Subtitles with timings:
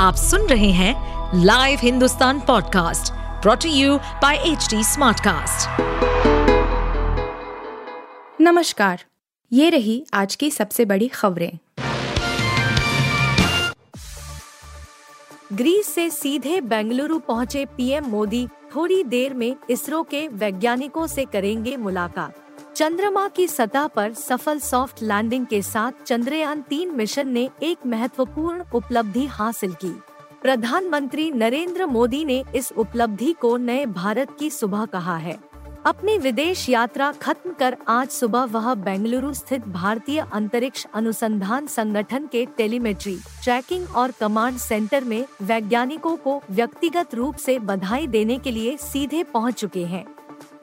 [0.00, 5.80] आप सुन रहे हैं live Hindustan podcast brought to you by H Smartcast.
[8.40, 9.04] नमस्कार,
[9.52, 11.58] ये रही आज की सबसे बड़ी खबरें
[15.52, 18.46] ग्रीस से सीधे बेंगलुरु पहुँचे पीएम मोदी,
[18.76, 22.49] थोड़ी देर में इसरो के वैज्ञानिकों से करेंगे मुलाकात
[22.80, 28.64] चंद्रमा की सतह पर सफल सॉफ्ट लैंडिंग के साथ चंद्रयान तीन मिशन ने एक महत्वपूर्ण
[28.74, 29.90] उपलब्धि हासिल की।
[30.42, 35.38] प्रधानमंत्री नरेंद्र मोदी ने इस उपलब्धि को नए भारत की सुबह कहा है।
[35.86, 42.46] अपनी विदेश यात्रा खत्म कर आज सुबह वह बेंगलुरु स्थित भारतीय अंतरिक्ष अनुसंधान संगठन के
[42.56, 48.76] टेलीमेट्री, ट्रैकिंग और कमांड सेंटर में वैज्ञानिकों को व्यक्तिगत रूप से बधाई देने के लिए
[48.76, 50.04] सीधे पहुँच चुके हैं।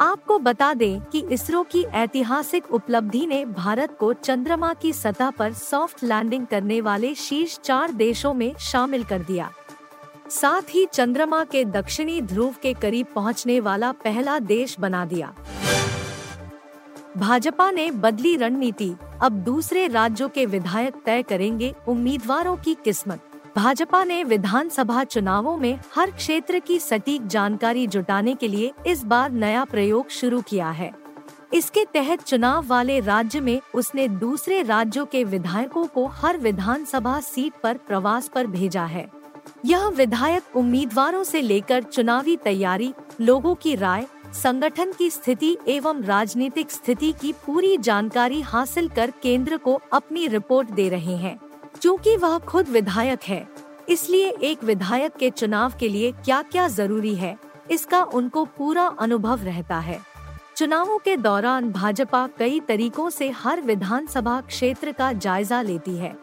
[0.00, 5.52] आपको बता दें कि इसरो की ऐतिहासिक उपलब्धि ने भारत को चंद्रमा की सतह पर
[5.52, 9.50] सॉफ्ट लैंडिंग करने वाले शीर्ष चार देशों में शामिल कर दिया।
[10.30, 15.34] साथ ही चंद्रमा के दक्षिणी ध्रुव के करीब पहुँचने वाला पहला देश बना दिया।
[17.16, 24.04] भाजपा ने बदली रणनीति, अब दूसरे राज्यों के विधायक तय करेंगे उम्मीदवारों की किस्मत। भाजपा
[24.04, 29.64] ने विधानसभा चुनावों में हर क्षेत्र की सटीक जानकारी जुटाने के लिए इस बार नया
[29.64, 30.92] प्रयोग शुरू किया है।
[31.54, 37.52] इसके तहत चुनाव वाले राज्य में उसने दूसरे राज्यों के विधायकों को हर विधानसभा सीट
[37.62, 39.08] पर प्रवास पर भेजा है।
[39.64, 46.70] यह विधायक उम्मीदवारों से लेकर चुनावी तैयारी, लोगों की राय, संगठन की स्थिति एवं राजनीतिक
[46.70, 51.38] स्थिति की पूरी जानकारी हासिल कर केंद्र को अपनी रिपोर्ट दे रहे हैं।
[51.82, 53.46] चूँकि वह खुद विधायक है,
[53.88, 57.36] इसलिए एक विधायक के चुनाव के लिए क्या क्या ज़रूरी है,
[57.70, 60.00] इसका उनको पूरा अनुभव रहता है।
[60.56, 66.16] चुनावों के दौरान भाजपा कई तरीकों से हर विधानसभा क्षेत्र का जायजा लेती है।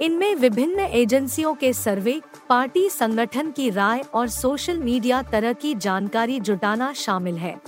[0.00, 6.40] इनमें विभिन्न एजेंसियों के सर्वे, पार्टी संगठन की राय और सोशल मीडिया तरह की जानकारी
[6.40, 7.60] जुटाना शामिल है।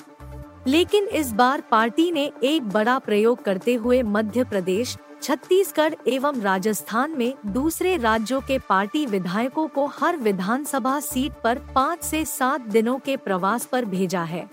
[0.67, 7.11] लेकिन इस बार पार्टी ने एक बड़ा प्रयोग करते हुए मध्य प्रदेश छत्तीसगढ़ एवं राजस्थान
[7.11, 12.98] में दूसरे राज्यों के पार्टी विधायकों को हर विधानसभा सीट पर पाँच से सात दिनों
[12.98, 14.48] के प्रवास पर भेजा है।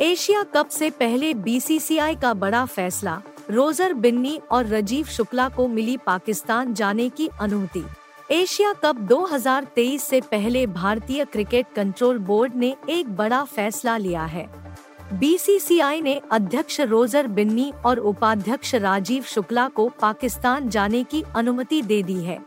[0.00, 3.20] एशिया कप से पहले बीसीसीआई का बड़ा फैसला,
[3.50, 7.84] रोजर बिन्नी और राजीव शुक्ला को मिली पाकिस्तान जाने की अनुमति।
[8.30, 14.65] एशिया कप 2023 से पहले भारतीय क्रिकेट कंट्रोल बोर्ड ने एक बड़ा फैसला लिया है।
[15.12, 22.02] बीसीसीआई ने अध्यक्ष रोजर बिन्नी और उपाध्यक्ष राजीव शुक्ला को पाकिस्तान जाने की अनुमति दे
[22.02, 22.38] दी है।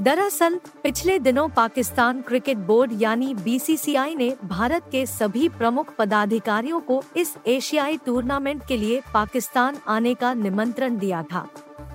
[0.00, 7.02] दरअसल, पिछले दिनों पाकिस्तान क्रिकेट बोर्ड यानी बीसीसीआई ने भारत के सभी प्रमुख पदाधिकारियों को
[7.16, 11.48] इस एशियाई टूर्नामेंट के लिए पाकिस्तान आने का निमंत्रण दिया था।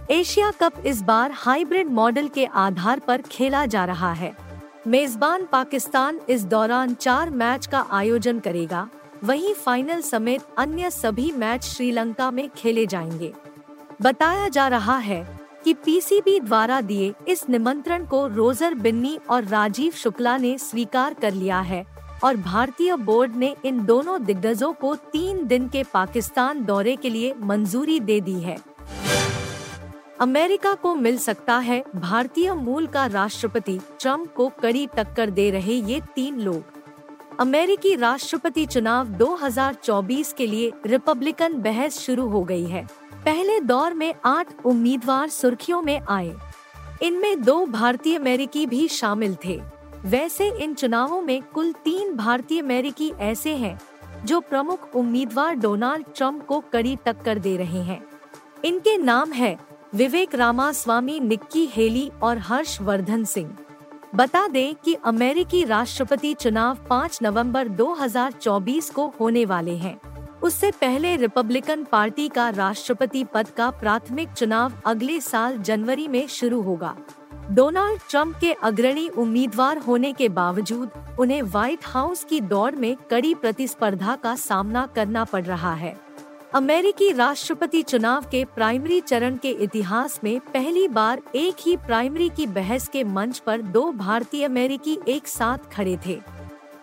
[0.09, 4.38] एशिया कप इस बार हाइब्रिड मॉडल के आधार पर खेला जा रहा है।
[4.88, 8.90] मेजबान पाकिस्तान इस दौरान चार मैच का आयोजन करेगा।
[9.23, 13.34] वहीं फाइनल समेत अन्य सभी मैच श्रीलंका में खेले जाएँगे।
[14.01, 19.91] बताया जा रहा है कि पीसीबी द्वारा दिए इस निमंत्रण को रोजर बिन्नी और राजीव
[19.91, 21.85] शुक्ला ने स्वीकार कर लिया है
[22.23, 27.33] और भारतीय बोर्ड ने इन दोनों दिग्गजों को तीन दिन के पाकिस्तान दौरे के लिए
[27.39, 28.57] मंजूरी दे दी है।
[30.19, 35.73] अमेरिका को मिल सकता है भारतीय मूल का राष्ट्रपति ट्रंप को कड़ी टक्कर दे रहे
[35.73, 36.82] ये तीन लोग।
[37.39, 42.88] अमेरिकी राष्ट्रपति चुनाव 2024 के लिए रिपब्लिकन बहस शुरू हो गई है।
[43.25, 46.35] पहले दौर में आठ उम्मीदवार सुर्खियों में आए।
[47.01, 49.61] इनमें दो भारतीय अमेरिकी भी शामिल थे।
[50.05, 53.79] वैसे इन चुनावों में कुल तीन भारतीय अमेरिकी ऐसे हैं,
[54.25, 58.03] जो प्रमुख उम्मीदवार डोनाल्ड ट्रंप को कड़ी टक्कर दे रहे हैं।
[58.65, 59.57] इनके नाम है
[59.95, 63.57] विवेक रामास्वामी, निक्की हेली और हर्ष वर्धन सिंह।
[64.16, 69.97] बता दें कि अमेरिकी राष्ट्रपति चुनाव 5 नवंबर 2024 को होने वाले हैं।
[70.41, 76.62] उससे पहले रिपब्लिकन पार्टी का राष्ट्रपति पद का प्राथमिक चुनाव अगले साल जनवरी में शुरू
[76.62, 76.96] होगा।
[77.51, 80.89] डोनाल्ड ट्रंप के अग्रणी उम्मीदवार होने के बावजूद
[81.19, 85.98] उन्हें व्हाइट हाउस की दौड़ में कड़ी प्रतिस्पर्धा का सामना करना पड़ रहा है।
[86.55, 92.45] अमेरिकी राष्ट्रपति चुनाव के प्राइमरी चरण के इतिहास में पहली बार एक ही प्राइमरी की
[92.47, 96.19] बहस के मंच पर दो भारतीय अमेरिकी एक साथ खड़े थे।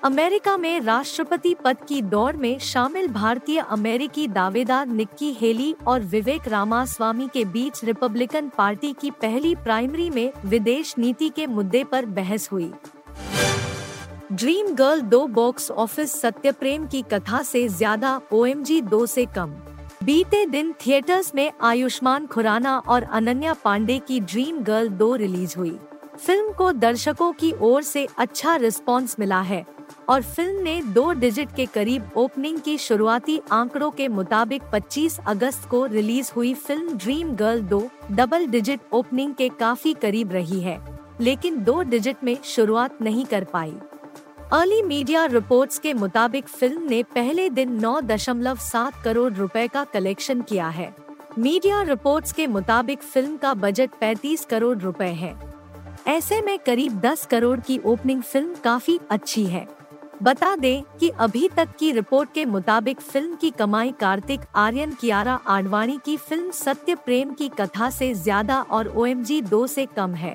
[0.05, 6.49] अमेरिका में राष्ट्रपति पद की दौड़ में शामिल भारतीय अमेरिकी दावेदार निक्की हेली और विवेक
[6.49, 12.49] रामास्वामी के बीच रिपब्लिकन पार्टी की पहली प्राइमरी में विदेश नीति के मुद्दे पर बहस
[12.53, 12.73] हुई।
[14.33, 19.25] ड्रीम गर्ल दो बॉक्स ऑफ़िस सत्य प्रेम की कथा से ज़्यादा ओ एम दो से
[19.37, 19.55] कम।
[20.05, 25.77] बीते दिन थिएटर्स में आयुष्मान खुराना और अनन्या पांडे की ड्रीम गर्ल दो रिलीज़ हुई।
[26.17, 29.65] फ़िल्म को दर्शकों की ओर से अच्छा रिस्पांस मिला है
[30.09, 35.69] और फ़िल्म ने दो डिजिट के करीब ओपनिंग की शुरुआती आंकड़ों के मुताबिक 25 अगस्त
[35.71, 40.81] को रिलीज़ हुई फ़िल्म ड्रीम गर्ल दो डबल डिजिट ओपनिंग के काफ़ी करीब रही है,
[41.21, 43.75] लेकिन दो डिजिट में शुरुआत नहीं कर पाई।
[44.53, 50.69] अर्ली मीडिया रिपोर्ट्स के मुताबिक फ़िल्म ने पहले दिन 9.7 करोड़ रुपए का कलेक्शन किया
[50.69, 50.93] है।
[51.39, 55.35] मीडिया रिपोर्ट्स के मुताबिक फ़िल्म का बजट 35 करोड़ रुपए है।
[56.09, 59.67] ऐसे में करीब 10 करोड़ की ओपनिंग फ़िल्म काफ़ी अच्छी है।
[60.23, 65.41] बता दें कि अभी तक की रिपोर्ट के मुताबिक फ़िल्म की कमाई कार्तिक, आर्यन, कियारा
[65.49, 70.15] आडवाणी की फ़िल्म सत्य प्रेम की कथा से ज़्यादा और ओ एम दो से कम
[70.15, 70.35] है।